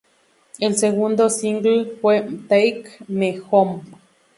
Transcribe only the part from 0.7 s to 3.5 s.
segundo single fue "Take Me